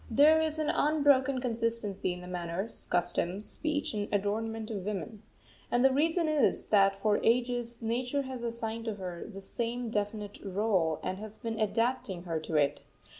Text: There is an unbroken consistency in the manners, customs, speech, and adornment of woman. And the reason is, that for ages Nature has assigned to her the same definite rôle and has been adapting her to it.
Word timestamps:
There 0.09 0.41
is 0.41 0.57
an 0.57 0.71
unbroken 0.71 1.39
consistency 1.41 2.11
in 2.11 2.21
the 2.21 2.27
manners, 2.27 2.87
customs, 2.89 3.47
speech, 3.47 3.93
and 3.93 4.11
adornment 4.11 4.71
of 4.71 4.83
woman. 4.83 5.21
And 5.69 5.85
the 5.85 5.93
reason 5.93 6.27
is, 6.27 6.65
that 6.69 6.95
for 6.95 7.19
ages 7.23 7.83
Nature 7.83 8.23
has 8.23 8.41
assigned 8.41 8.85
to 8.85 8.95
her 8.95 9.27
the 9.31 9.41
same 9.41 9.91
definite 9.91 10.43
rôle 10.43 10.99
and 11.03 11.19
has 11.19 11.37
been 11.37 11.59
adapting 11.59 12.23
her 12.23 12.39
to 12.39 12.55
it. 12.55 12.81